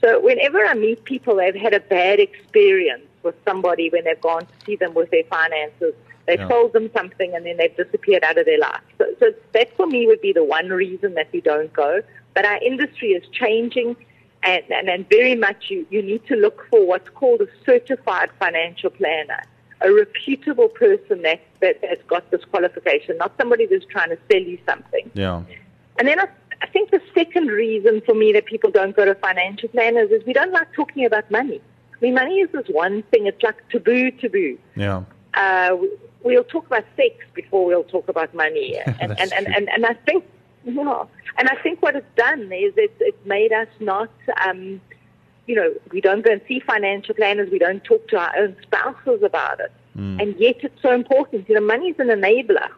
So 0.00 0.20
whenever 0.20 0.64
I 0.64 0.74
meet 0.74 1.02
people, 1.04 1.36
they've 1.36 1.54
had 1.54 1.74
a 1.74 1.80
bad 1.80 2.20
experience 2.20 3.06
with 3.24 3.34
somebody 3.44 3.90
when 3.90 4.04
they've 4.04 4.20
gone 4.20 4.46
to 4.46 4.52
see 4.64 4.76
them 4.76 4.94
with 4.94 5.10
their 5.10 5.24
finances. 5.24 5.94
They've 6.26 6.38
Yeah. 6.38 6.46
told 6.48 6.72
them 6.72 6.88
something 6.92 7.34
and 7.34 7.44
then 7.44 7.56
they've 7.56 7.76
disappeared 7.76 8.22
out 8.22 8.38
of 8.38 8.46
their 8.46 8.58
life. 8.58 8.80
So, 8.98 9.06
so 9.18 9.32
that 9.52 9.76
for 9.76 9.86
me 9.88 10.06
would 10.06 10.20
be 10.20 10.32
the 10.32 10.44
one 10.44 10.68
reason 10.68 11.14
that 11.14 11.26
we 11.32 11.40
don't 11.40 11.72
go. 11.72 12.00
But 12.34 12.44
our 12.44 12.58
industry 12.62 13.10
is 13.12 13.26
changing 13.32 13.96
and, 14.44 14.62
and, 14.70 14.88
and 14.88 15.08
very 15.08 15.34
much 15.34 15.68
you, 15.68 15.86
you 15.90 16.02
need 16.02 16.24
to 16.26 16.36
look 16.36 16.66
for 16.70 16.86
what's 16.86 17.08
called 17.10 17.40
a 17.40 17.48
certified 17.64 18.30
financial 18.38 18.90
planner, 18.90 19.42
a 19.84 19.92
reputable 19.92 20.68
person 20.68 21.22
that, 21.22 21.40
that 21.60 21.82
has 21.84 21.98
got 22.06 22.30
this 22.30 22.44
qualification, 22.44 23.16
not 23.18 23.32
somebody 23.38 23.66
that's 23.66 23.84
trying 23.86 24.10
to 24.10 24.18
sell 24.30 24.40
you 24.40 24.58
something. 24.66 25.10
Yeah. 25.14 25.42
And 25.98 26.08
then 26.08 26.20
I, 26.20 26.28
I 26.60 26.66
think 26.68 26.90
the 26.90 27.00
second 27.14 27.48
reason 27.48 28.02
for 28.06 28.14
me 28.14 28.32
that 28.32 28.46
people 28.46 28.70
don't 28.70 28.94
go 28.94 29.04
to 29.04 29.14
financial 29.16 29.68
planners 29.68 30.10
is 30.10 30.24
we 30.24 30.32
don't 30.32 30.52
like 30.52 30.72
talking 30.72 31.04
about 31.04 31.30
money. 31.30 31.60
I 31.94 32.04
mean, 32.04 32.14
money 32.14 32.40
is 32.40 32.50
this 32.52 32.66
one 32.68 33.02
thing. 33.04 33.26
It's 33.26 33.42
like 33.42 33.56
taboo, 33.68 34.10
taboo. 34.12 34.58
Yeah. 34.76 35.02
Uh, 35.34 35.76
we- 35.80 35.90
we'll 36.24 36.44
talk 36.44 36.66
about 36.66 36.84
sex 36.96 37.14
before 37.34 37.66
we'll 37.66 37.84
talk 37.84 38.08
about 38.08 38.34
money. 38.34 38.78
And, 38.78 38.96
and, 39.00 39.10
That's 39.10 39.32
and, 39.32 39.46
and, 39.48 39.68
and 39.68 39.86
I 39.86 39.94
think, 40.06 40.24
yeah, 40.64 41.04
and 41.38 41.48
I 41.48 41.56
think 41.62 41.82
what 41.82 41.96
it's 41.96 42.06
done 42.16 42.42
is 42.52 42.72
it's, 42.76 42.94
it's 43.00 43.26
made 43.26 43.52
us 43.52 43.68
not, 43.80 44.10
um, 44.46 44.80
you 45.52 45.58
know, 45.60 45.74
we 45.92 46.00
don't 46.00 46.24
go 46.24 46.32
and 46.32 46.40
see 46.48 46.60
financial 46.60 47.14
planners. 47.14 47.50
We 47.50 47.58
don't 47.58 47.84
talk 47.84 48.08
to 48.08 48.16
our 48.16 48.34
own 48.38 48.56
spouses 48.62 49.22
about 49.22 49.60
it. 49.60 49.70
Hmm. 49.94 50.18
And 50.18 50.34
yet 50.38 50.56
it's 50.62 50.80
so 50.80 50.94
important. 50.94 51.46
You 51.46 51.56
know, 51.56 51.60
money 51.60 51.90
is 51.90 51.98
an 51.98 52.06
enabler. 52.06 52.70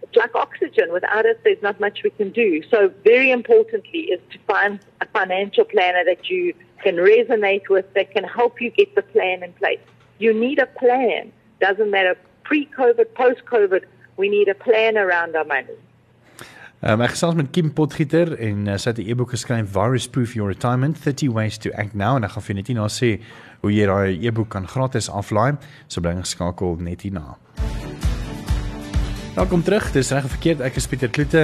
It's 0.00 0.16
like 0.16 0.34
oxygen. 0.34 0.94
Without 0.94 1.26
it, 1.26 1.38
there's 1.44 1.60
not 1.60 1.78
much 1.78 2.02
we 2.02 2.08
can 2.08 2.30
do. 2.30 2.62
So, 2.70 2.90
very 3.04 3.30
importantly, 3.30 4.04
is 4.14 4.20
to 4.32 4.38
find 4.46 4.80
a 5.02 5.06
financial 5.08 5.66
planner 5.66 6.04
that 6.06 6.30
you 6.30 6.54
can 6.82 6.96
resonate 6.96 7.68
with, 7.68 7.92
that 7.92 8.12
can 8.12 8.24
help 8.24 8.62
you 8.62 8.70
get 8.70 8.94
the 8.94 9.02
plan 9.02 9.42
in 9.42 9.52
place. 9.52 9.80
You 10.18 10.32
need 10.32 10.58
a 10.58 10.66
plan. 10.66 11.30
Doesn't 11.60 11.90
matter 11.90 12.16
pre 12.44 12.64
COVID, 12.64 13.12
post 13.12 13.44
COVID, 13.44 13.84
we 14.16 14.30
need 14.30 14.48
a 14.48 14.54
plan 14.54 14.96
around 14.96 15.36
our 15.36 15.44
money. 15.44 15.76
Um, 16.86 17.00
ek 17.02 17.16
gesels 17.16 17.34
met 17.34 17.48
Kim 17.50 17.72
Potgieter 17.74 18.28
en 18.38 18.68
uh, 18.68 18.76
sy 18.78 18.92
het 18.92 18.98
'n 19.02 19.08
e-boek 19.10 19.32
geskryf 19.34 19.72
Virus 19.74 20.06
Proof 20.06 20.36
Your 20.38 20.52
Retirement 20.52 20.94
30 21.02 21.32
Ways 21.34 21.58
to 21.58 21.72
Act 21.74 21.98
Now 21.98 22.14
en 22.14 22.22
ek 22.22 22.30
gaan 22.36 22.46
vir 22.46 22.54
net 22.54 22.70
hierna 22.70 22.86
sê 22.86 23.18
hoe 23.62 23.72
jy 23.74 23.86
daai 23.90 24.22
e-boek 24.22 24.48
kan 24.54 24.68
gratis 24.70 25.10
aflaai. 25.10 25.58
So 25.88 26.00
bly 26.00 26.14
geskakel 26.14 26.78
net 26.78 27.02
hierna. 27.02 27.34
Welkom 29.36 29.60
terug. 29.62 29.90
Dis 29.92 30.08
reg 30.16 30.24
verkeerd. 30.32 30.62
Ek 30.64 30.78
is 30.80 30.86
Pieter 30.88 31.10
Kloete 31.12 31.40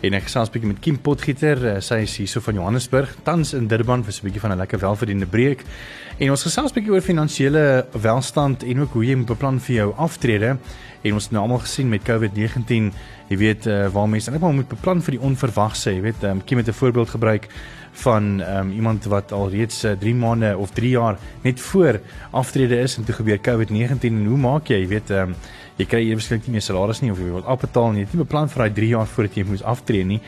en 0.00 0.14
ek 0.16 0.30
gesels 0.30 0.48
'n 0.48 0.52
bietjie 0.54 0.68
met 0.70 0.78
Kim 0.80 0.96
Potgieter. 0.96 1.58
Eh, 1.76 1.80
sy 1.80 1.98
is 2.00 2.16
hierso 2.16 2.40
van 2.40 2.54
Johannesburg, 2.54 3.16
tans 3.22 3.52
in 3.52 3.66
Durban 3.68 4.02
vir 4.02 4.12
so 4.12 4.22
'n 4.22 4.30
bietjie 4.30 4.40
van 4.40 4.52
'n 4.52 4.56
lekker 4.56 4.78
welverdiende 4.78 5.26
breek. 5.26 5.62
En 6.18 6.30
ons 6.30 6.42
gesels 6.42 6.70
'n 6.70 6.74
bietjie 6.74 6.92
oor 6.92 7.02
finansiële 7.02 7.86
welstand 8.00 8.64
en 8.64 8.80
ook 8.80 8.92
hoe 8.92 9.04
jy 9.04 9.14
moet 9.16 9.26
beplan 9.26 9.60
vir 9.60 9.76
jou 9.76 9.92
aftrede. 9.96 10.56
En 11.02 11.12
ons 11.12 11.22
het 11.22 11.32
nou 11.32 11.42
almal 11.42 11.58
gesien 11.58 11.88
met 11.88 12.02
COVID-19, 12.02 12.92
jy 13.28 13.36
weet, 13.36 13.66
uh, 13.66 13.88
waar 13.88 14.08
mense 14.08 14.30
net 14.30 14.40
maar 14.40 14.54
moet 14.54 14.68
beplan 14.68 15.02
vir 15.02 15.10
die 15.10 15.20
onverwagse. 15.20 15.90
Jy 15.90 16.00
weet, 16.00 16.24
um, 16.24 16.44
Kim 16.44 16.58
het 16.58 16.68
'n 16.68 16.72
voorbeeld 16.72 17.10
gebruik 17.10 17.48
van 17.92 18.40
um, 18.40 18.70
iemand 18.70 19.04
wat 19.04 19.32
al 19.32 19.50
reeds 19.50 19.80
3 19.80 20.14
uh, 20.14 20.20
maande 20.20 20.56
of 20.56 20.70
3 20.70 20.90
jaar 20.90 21.18
net 21.42 21.60
voor 21.60 22.00
aftrede 22.30 22.78
is 22.78 22.96
en 22.96 23.04
toe 23.04 23.14
gebeur 23.14 23.38
COVID-19 23.38 24.00
en 24.02 24.26
hoe 24.26 24.38
maak 24.38 24.68
jy, 24.68 24.80
jy 24.80 24.88
weet, 24.88 25.10
um, 25.10 25.34
jy 25.78 25.84
kry 25.90 26.02
eers 26.06 26.24
skielik 26.28 26.44
nie 26.46 26.54
meer 26.56 26.64
salaris 26.64 27.00
nie 27.02 27.10
of 27.12 27.18
jy 27.18 27.30
word 27.34 27.48
afbetaal 27.50 27.92
nie. 27.92 28.00
Jy 28.02 28.06
het 28.06 28.14
nie 28.14 28.22
beplan 28.22 28.50
vir 28.52 28.60
daai 28.62 28.74
3 28.76 28.88
jaar 28.92 29.08
voordat 29.10 29.34
jy 29.38 29.44
moet 29.48 29.64
aftree 29.74 30.04
nie. 30.06 30.20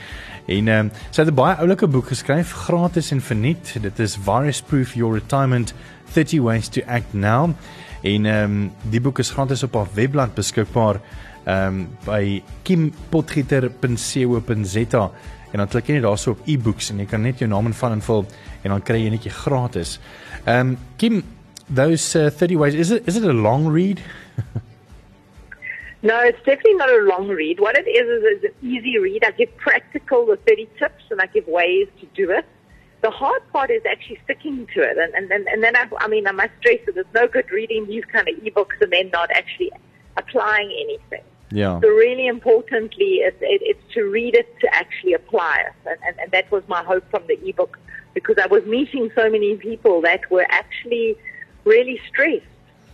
En 0.47 0.69
ehm 0.69 0.87
um, 0.87 0.91
sy 1.11 1.21
het 1.23 1.31
'n 1.31 1.35
baie 1.35 1.57
oulike 1.63 1.87
boek 1.87 2.09
geskryf, 2.09 2.53
gratis 2.67 3.11
en 3.13 3.21
verniet. 3.21 3.75
Dit 3.83 3.99
is 3.99 4.17
Virus 4.17 4.63
Proof 4.63 4.95
Your 4.95 5.15
Retirement 5.15 5.75
30 6.15 6.41
Ways 6.41 6.69
to 6.69 6.81
Act 6.87 7.15
Now. 7.15 7.51
En 8.03 8.27
ehm 8.27 8.45
um, 8.45 8.73
die 8.91 9.01
boek 9.01 9.19
is 9.19 9.31
gratis 9.31 9.63
op 9.63 9.75
haar 9.75 9.89
webblad 9.95 10.35
beskikbaar 10.35 11.01
ehm 11.45 11.67
um, 11.67 11.89
by 12.05 12.43
kimpotgieter.co.za 12.63 15.11
en 15.53 15.59
dan 15.59 15.69
klik 15.69 15.87
jy 15.87 15.93
net 15.95 16.03
daarso 16.03 16.31
op 16.31 16.39
e-books 16.45 16.91
en 16.91 16.99
jy 16.99 17.07
kan 17.07 17.23
net 17.23 17.39
jou 17.39 17.49
naam 17.49 17.67
invul 17.67 17.91
en 17.91 18.03
vul 18.03 18.27
en 18.63 18.71
dan 18.71 18.83
kry 18.83 19.03
jy 19.05 19.11
netjie 19.11 19.31
gratis. 19.31 20.01
Ehm 20.45 20.61
um, 20.61 20.79
Kim 20.97 21.23
those 21.75 22.19
uh, 22.19 22.31
30 22.31 22.57
ways 22.57 22.75
is 22.75 22.91
it 22.91 23.03
is 23.07 23.17
it 23.17 23.25
a 23.25 23.33
long 23.33 23.73
read? 23.73 24.01
No, 26.07 26.21
it's 26.21 26.39
definitely 26.39 26.75
not 26.75 26.89
a 26.89 27.03
long 27.03 27.27
read. 27.27 27.59
What 27.59 27.77
it 27.77 27.89
is 27.89 28.07
is, 28.07 28.39
is 28.39 28.45
an 28.45 28.69
easy 28.71 28.97
read. 28.97 29.25
I 29.25 29.33
give 29.33 29.57
practical 29.57 30.25
the 30.25 30.37
30 30.37 30.69
tips 30.79 31.03
and 31.11 31.21
I 31.21 31.27
give 31.27 31.49
ways 31.49 31.89
to 31.99 32.07
do 32.15 32.31
it. 32.31 32.47
The 33.03 33.11
hard 33.11 33.43
part 33.53 33.73
is 33.73 33.83
actually 33.85 34.21
sticking 34.23 34.69
to 34.73 34.83
it. 34.83 34.99
And, 34.99 35.13
and, 35.15 35.33
and, 35.33 35.49
and 35.49 35.65
then, 35.65 35.75
I, 35.75 35.89
I 35.99 36.07
mean, 36.07 36.29
I 36.29 36.31
must 36.31 36.53
stress 36.61 36.79
that 36.87 36.95
there's 36.95 37.13
no 37.13 37.27
good 37.27 37.51
reading 37.51 37.89
these 37.89 38.05
kind 38.05 38.29
of 38.29 38.37
ebooks 38.37 38.81
and 38.81 38.93
then 38.93 39.11
not 39.13 39.33
actually 39.33 39.73
applying 40.17 40.71
anything. 40.71 41.25
Yeah. 41.51 41.81
So 41.81 41.89
really 41.89 42.29
importantly, 42.29 43.17
it's, 43.27 43.39
it, 43.41 43.63
it's 43.65 43.95
to 43.95 44.05
read 44.05 44.37
it 44.37 44.61
to 44.61 44.73
actually 44.73 45.15
apply 45.15 45.65
it. 45.67 45.91
And, 45.91 45.99
and, 46.07 46.21
and 46.21 46.31
that 46.31 46.49
was 46.53 46.63
my 46.69 46.85
hope 46.85 47.11
from 47.11 47.27
the 47.27 47.37
ebook 47.49 47.81
because 48.15 48.37
I 48.41 48.47
was 48.47 48.65
meeting 48.65 49.11
so 49.17 49.29
many 49.29 49.57
people 49.57 50.03
that 50.03 50.31
were 50.31 50.47
actually 50.51 51.19
really 51.65 52.01
stressed 52.09 52.47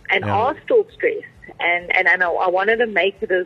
and 0.09 0.25
yeah. 0.25 0.35
are 0.35 0.57
still 0.65 0.87
stressed 0.95 1.27
and 1.63 1.95
and, 1.95 2.07
and 2.07 2.23
I, 2.23 2.29
I 2.29 2.49
wanted 2.49 2.77
to 2.77 2.87
make 2.87 3.15
it 3.21 3.31
as, 3.31 3.45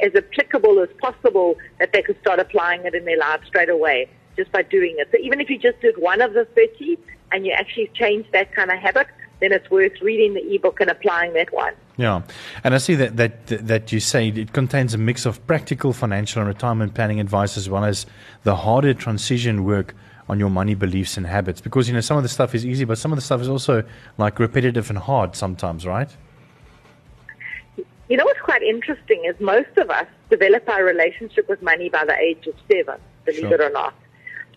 as 0.00 0.14
applicable 0.14 0.80
as 0.80 0.88
possible 1.00 1.56
that 1.78 1.92
they 1.92 2.02
could 2.02 2.20
start 2.20 2.38
applying 2.38 2.84
it 2.84 2.94
in 2.94 3.04
their 3.04 3.18
lives 3.18 3.46
straight 3.46 3.68
away 3.70 4.08
just 4.36 4.50
by 4.52 4.62
doing 4.62 4.96
it. 4.98 5.08
So 5.12 5.18
even 5.20 5.40
if 5.40 5.48
you 5.48 5.58
just 5.58 5.80
did 5.80 5.96
one 5.98 6.20
of 6.20 6.34
the 6.34 6.44
30 6.44 6.98
and 7.32 7.46
you 7.46 7.52
actually 7.52 7.90
change 7.94 8.26
that 8.32 8.52
kind 8.52 8.70
of 8.70 8.78
habit, 8.78 9.06
then 9.40 9.52
it's 9.52 9.70
worth 9.70 10.00
reading 10.00 10.34
the 10.34 10.54
ebook 10.54 10.80
and 10.80 10.90
applying 10.90 11.34
that 11.34 11.52
one. 11.52 11.74
Yeah, 11.96 12.22
and 12.64 12.74
I 12.74 12.78
see 12.78 12.96
that 12.96 13.16
that 13.16 13.46
that 13.46 13.92
you 13.92 14.00
say 14.00 14.28
it 14.28 14.52
contains 14.52 14.94
a 14.94 14.98
mix 14.98 15.26
of 15.26 15.44
practical 15.46 15.92
financial 15.92 16.40
and 16.40 16.48
retirement 16.48 16.94
planning 16.94 17.20
advice 17.20 17.56
as 17.56 17.68
well 17.68 17.84
as 17.84 18.06
the 18.42 18.56
harder 18.56 18.94
transition 18.94 19.64
work 19.64 19.94
on 20.28 20.40
your 20.40 20.50
money 20.50 20.74
beliefs 20.74 21.16
and 21.16 21.26
habits. 21.26 21.60
Because 21.60 21.86
you 21.88 21.94
know 21.94 22.00
some 22.00 22.16
of 22.16 22.22
the 22.24 22.28
stuff 22.28 22.54
is 22.54 22.66
easy, 22.66 22.84
but 22.84 22.98
some 22.98 23.12
of 23.12 23.16
the 23.16 23.22
stuff 23.22 23.40
is 23.40 23.48
also 23.48 23.84
like 24.18 24.38
repetitive 24.40 24.90
and 24.90 24.98
hard 24.98 25.36
sometimes, 25.36 25.86
right? 25.86 26.10
You 28.08 28.16
know 28.18 28.24
what's 28.24 28.40
quite 28.40 28.62
interesting 28.62 29.24
is 29.24 29.38
most 29.40 29.76
of 29.78 29.90
us 29.90 30.06
develop 30.30 30.68
our 30.68 30.84
relationship 30.84 31.48
with 31.48 31.62
money 31.62 31.88
by 31.88 32.04
the 32.04 32.16
age 32.16 32.46
of 32.46 32.54
seven, 32.70 33.00
believe 33.24 33.40
sure. 33.40 33.54
it 33.54 33.60
or 33.60 33.70
not. 33.70 33.94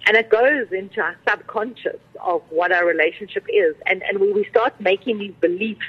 And 0.05 0.15
it 0.17 0.29
goes 0.29 0.71
into 0.71 1.01
our 1.01 1.15
subconscious 1.27 1.99
of 2.21 2.41
what 2.49 2.71
our 2.71 2.85
relationship 2.85 3.45
is. 3.49 3.75
And, 3.85 4.03
and 4.03 4.19
when 4.19 4.33
we 4.33 4.45
start 4.45 4.79
making 4.79 5.19
these 5.19 5.33
beliefs 5.39 5.85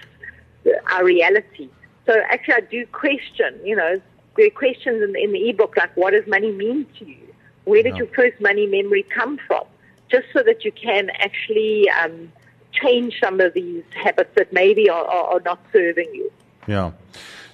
our 0.90 1.04
reality. 1.04 1.68
So 2.06 2.20
actually, 2.30 2.54
I 2.54 2.60
do 2.60 2.86
question, 2.86 3.60
you 3.64 3.76
know, 3.76 4.00
there 4.36 4.46
are 4.46 4.50
questions 4.50 5.02
in 5.02 5.12
the, 5.12 5.22
in 5.22 5.32
the 5.32 5.48
ebook 5.50 5.76
like, 5.76 5.96
what 5.96 6.12
does 6.12 6.26
money 6.26 6.52
mean 6.52 6.86
to 6.98 7.06
you? 7.06 7.34
Where 7.64 7.82
did 7.82 7.96
your 7.96 8.06
first 8.08 8.40
money 8.40 8.66
memory 8.66 9.02
come 9.02 9.38
from? 9.46 9.64
Just 10.10 10.26
so 10.32 10.42
that 10.42 10.64
you 10.64 10.72
can 10.72 11.10
actually 11.10 11.88
um, 11.90 12.32
change 12.72 13.20
some 13.22 13.40
of 13.40 13.52
these 13.52 13.84
habits 13.94 14.30
that 14.36 14.52
maybe 14.52 14.88
are, 14.88 15.04
are, 15.04 15.34
are 15.34 15.40
not 15.40 15.60
serving 15.72 16.08
you. 16.14 16.32
Yeah. 16.66 16.92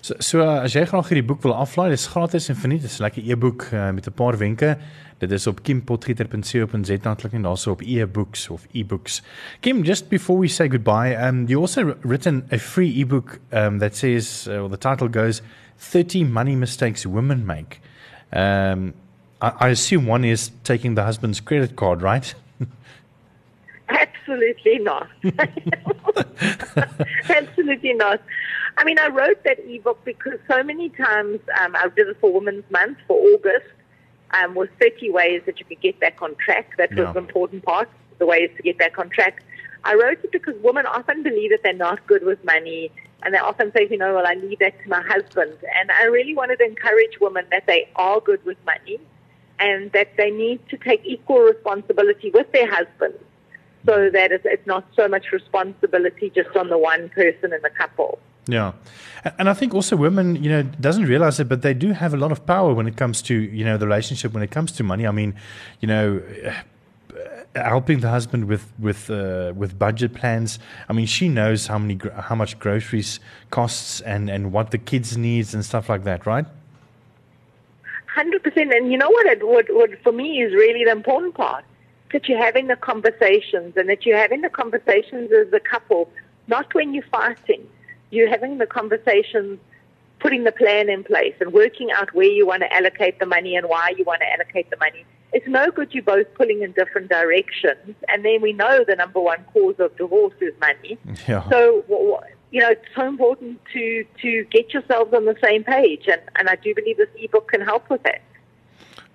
So, 0.04 0.14
so 0.20 0.40
uh, 0.44 0.61
as 0.61 0.75
jy 0.76 0.82
graag 0.84 1.06
hierdie 1.08 1.25
boek 1.25 1.40
wil 1.46 1.54
aflaai, 1.56 1.87
dis 1.94 2.02
gratis 2.12 2.50
en 2.52 2.58
verniet. 2.61 2.82
Dis 2.84 2.99
'n 2.99 3.06
lekker 3.06 3.25
e-boek 3.25 3.62
uh, 3.73 3.88
met 3.96 4.04
'n 4.04 4.12
paar 4.12 4.37
wenke. 4.37 4.76
Dit 5.18 5.32
is 5.32 5.46
op 5.46 5.62
kimpotgieter.co.za 5.64 7.14
klik 7.14 7.32
en 7.32 7.42
daarso 7.42 7.70
op 7.70 7.80
e-books 7.80 8.50
of 8.50 8.66
e-books. 8.73 9.23
Kim, 9.61 9.82
just 9.82 10.08
before 10.11 10.38
we 10.40 10.49
say 10.49 10.68
goodbye, 10.68 11.16
um 11.16 11.46
you 11.46 11.61
also 11.61 11.96
written 12.02 12.44
a 12.52 12.58
free 12.58 12.92
e-book 13.00 13.40
um 13.52 13.78
that 13.78 13.96
says 13.96 14.46
uh, 14.46 14.54
well 14.61 14.68
the 14.68 14.76
title 14.76 15.08
goes 15.08 15.40
30 15.78 16.25
money 16.25 16.54
mistakes 16.54 17.06
women 17.06 17.46
make. 17.46 17.80
Um 18.30 18.92
I, 19.40 19.68
I 19.68 19.70
assume 19.70 20.11
one 20.11 20.28
is 20.28 20.50
taking 20.64 20.96
the 20.96 21.04
husband's 21.04 21.40
credit 21.40 21.76
card, 21.76 22.02
right? 22.02 22.34
Absolutely 23.88 24.78
not. 24.80 25.08
Absolutely 27.28 27.94
not. 27.94 28.20
I 28.76 28.85
mean, 28.85 28.99
I 28.99 29.09
wrote 29.09 29.43
that 29.45 29.59
ebook 29.66 30.04
because 30.04 30.38
so 30.49 30.62
many 30.62 30.88
times 30.88 31.40
um, 31.61 31.76
I 31.76 31.88
did 31.88 32.09
it 32.09 32.16
for 32.21 32.33
Women's 32.33 32.69
Month 32.71 32.99
for 33.07 33.16
August 33.16 33.66
um, 34.33 34.54
with 34.54 34.71
30 34.81 35.11
ways 35.11 35.43
that 35.47 35.61
you 35.61 35.66
could 35.66 35.81
get 35.81 36.00
back 36.00 36.21
on 36.23 36.35
track. 36.37 36.76
That 36.76 36.93
was 36.95 37.09
an 37.11 37.16
important 37.19 37.64
part, 37.64 37.88
the 38.19 38.26
ways 38.26 38.50
to 38.57 38.62
get 38.62 38.78
back 38.78 38.99
on 38.99 39.11
track. 39.11 39.43
I 39.85 39.95
wrote 39.95 40.25
it 40.25 40.33
because 40.33 40.54
women 40.62 40.87
often 40.87 41.23
believe 41.23 41.50
that 41.50 41.62
they're 41.62 41.73
not 41.73 42.07
good 42.07 42.25
with 42.25 42.43
money 42.45 42.90
and 43.23 43.33
they 43.33 43.38
often 43.38 43.73
say, 43.73 43.87
you 43.90 43.97
know, 43.97 44.14
well, 44.14 44.26
I 44.26 44.35
leave 44.35 44.59
that 44.59 44.83
to 44.83 44.88
my 44.88 45.02
husband. 45.02 45.57
And 45.78 45.90
I 45.90 46.04
really 46.04 46.35
wanted 46.35 46.59
to 46.59 46.64
encourage 46.64 47.21
women 47.21 47.47
that 47.50 47.66
they 47.66 47.88
are 47.97 48.21
good 48.21 48.45
with 48.45 48.59
money 48.66 48.99
and 49.59 49.93
that 49.93 50.16
they 50.16 50.31
need 50.31 50.66
to 50.69 50.76
take 50.76 51.04
equal 51.04 51.40
responsibility 51.40 52.31
with 52.31 52.50
their 52.52 52.71
husbands 52.71 53.19
so 53.87 54.11
that 54.11 54.33
it's 54.33 54.66
not 54.66 54.85
so 54.97 55.07
much 55.07 55.33
responsibility 55.33 56.31
just 56.31 56.54
on 56.57 56.69
the 56.69 56.78
one 56.78 57.09
person 57.11 57.52
in 57.52 57.62
the 57.62 57.71
couple. 57.71 58.19
Yeah. 58.47 58.73
And 59.39 59.49
I 59.49 59.55
think 59.55 59.75
also 59.75 59.97
women, 59.97 60.43
you 60.43 60.51
know, 60.51 60.63
doesn't 60.63 61.07
realize 61.07 61.41
it, 61.41 61.49
but 61.49 61.63
they 61.63 61.73
do 61.73 61.93
have 61.93 62.13
a 62.13 62.17
lot 62.17 62.31
of 62.31 62.45
power 62.45 62.75
when 62.75 62.87
it 62.87 62.97
comes 62.97 63.23
to, 63.23 63.35
you 63.35 63.65
know, 63.65 63.79
the 63.79 63.87
relationship 63.87 64.33
when 64.33 64.43
it 64.43 64.51
comes 64.51 64.73
to 64.73 64.83
money. 64.83 65.07
I 65.07 65.13
mean, 65.13 65.35
you 65.81 65.89
know, 65.89 66.23
uh, 66.47 66.53
helping 67.55 68.01
the 68.01 68.11
husband 68.11 68.47
with 68.47 68.71
with 68.79 69.09
uh, 69.09 69.53
with 69.57 69.79
budget 69.79 70.13
plans. 70.13 70.59
I 70.89 70.93
mean, 70.93 71.07
she 71.07 71.29
knows 71.29 71.69
how 71.69 71.79
many 71.79 71.99
how 72.21 72.35
much 72.35 72.59
groceries 72.59 73.19
costs 73.51 74.03
and 74.03 74.29
and 74.29 74.53
what 74.53 74.73
the 74.73 74.79
kids 74.79 75.17
needs 75.17 75.55
and 75.55 75.65
stuff 75.65 75.89
like 75.89 76.05
that, 76.05 76.27
right? 76.27 76.45
Hundred 78.15 78.43
percent. 78.43 78.75
And 78.75 78.93
you 78.93 78.99
know 78.99 79.09
what? 79.09 79.27
It, 79.27 79.47
what 79.47 79.67
what 79.71 79.91
for 80.03 80.13
me 80.13 80.43
is 80.43 80.53
really 80.53 80.85
the 80.85 80.93
important 80.93 81.35
part 81.35 81.65
that 82.13 82.29
you're 82.29 82.43
having 82.43 82.67
the 82.67 82.77
conversations 82.77 83.77
and 83.77 83.89
that 83.89 84.05
you're 84.05 84.19
having 84.19 84.43
the 84.43 84.51
conversations 84.51 85.33
as 85.33 85.53
a 85.53 85.61
couple, 85.61 86.11
not 86.47 86.73
when 86.75 86.93
you're 86.93 87.11
fighting 87.11 87.67
you're 88.14 88.28
having 88.28 88.59
the 88.59 88.66
conversations, 88.66 89.59
putting 90.21 90.44
the 90.44 90.52
plan 90.52 90.88
in 90.88 91.04
place, 91.04 91.35
and 91.40 91.52
working 91.52 91.90
out 91.90 92.14
where 92.14 92.26
you 92.26 92.47
want 92.47 92.62
to 92.62 92.73
allocate 92.73 93.18
the 93.18 93.26
money 93.26 93.56
and 93.56 93.68
why 93.68 93.92
you 93.97 94.04
want 94.04 94.21
to 94.21 94.33
allocate 94.33 94.71
the 94.71 94.76
money. 94.76 95.04
It's 95.33 95.47
no 95.49 95.71
good 95.71 95.92
you 95.92 96.00
both 96.00 96.33
pulling 96.35 96.62
in 96.62 96.73
different 96.73 97.09
directions, 97.09 97.97
and 98.09 98.25
then 98.25 98.40
we 98.40 98.52
know 98.52 98.85
the 98.87 98.94
number 98.94 99.21
one 99.21 99.44
cause 99.52 99.75
of 99.78 99.97
divorce 99.97 100.35
is 100.40 100.54
money. 100.61 100.99
Yeah. 101.28 101.49
So, 101.49 101.85
you 102.50 102.61
know, 102.61 102.71
it's 102.71 102.85
so 102.94 103.06
important 103.06 103.61
to 103.73 104.04
to 104.23 104.44
get 104.44 104.73
yourselves 104.73 105.12
on 105.12 105.25
the 105.25 105.37
same 105.42 105.64
page, 105.64 106.04
and, 106.06 106.21
and 106.37 106.49
I 106.49 106.56
do 106.56 106.75
believe 106.75 106.99
this 106.99 107.09
ebook 107.16 107.49
can 107.49 107.62
help 107.62 107.90
with 107.90 108.02
that. 108.04 108.23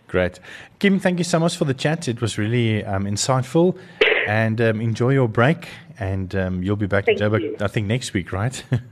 Great. 0.09 0.39
Kim, 0.79 0.99
thank 0.99 1.19
you 1.19 1.23
so 1.23 1.39
much 1.39 1.55
for 1.55 1.65
the 1.65 1.73
chat. 1.73 2.07
It 2.07 2.19
was 2.19 2.37
really 2.37 2.83
um, 2.83 3.05
insightful. 3.05 3.77
And 4.27 4.59
um, 4.61 4.81
enjoy 4.81 5.11
your 5.13 5.27
break. 5.27 5.69
And 5.99 6.35
um, 6.35 6.63
you'll 6.63 6.75
be 6.75 6.87
back 6.87 7.05
thank 7.05 7.19
in 7.19 7.55
I 7.61 7.67
think, 7.67 7.87
next 7.87 8.13
week, 8.13 8.31
right? 8.31 8.63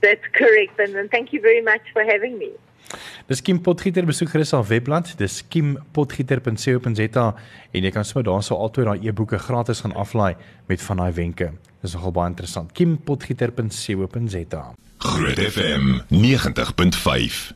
That's 0.00 0.26
correct. 0.32 0.78
And, 0.78 0.94
and 0.94 1.10
thank 1.10 1.32
you 1.32 1.40
very 1.40 1.62
much 1.62 1.84
for 1.92 2.02
having 2.02 2.38
me. 2.38 2.50
Dis 3.28 3.42
Kim 3.44 3.60
Potgieter 3.60 4.06
besoek 4.08 4.30
gerus 4.32 4.54
haar 4.56 4.64
webblad. 4.64 5.10
Dis 5.20 5.42
kimpotgieter.co.za 5.52 7.26
en 7.72 7.84
jy 7.84 7.90
kan 7.92 8.06
sommer 8.08 8.24
daarso 8.30 8.56
altoe 8.56 8.86
daai 8.88 9.08
e-boeke 9.08 9.38
gratis 9.38 9.84
gaan 9.84 9.92
aflaai 9.92 10.34
met 10.70 10.82
van 10.82 11.02
daai 11.02 11.12
wenke. 11.12 11.52
Dis 11.82 11.94
nogal 11.94 12.16
baie 12.16 12.32
interessant. 12.32 12.72
kimpotgieter.co.za. 12.72 14.64
Groot 14.98 15.38
FM 15.38 16.00
90.5 16.08 17.52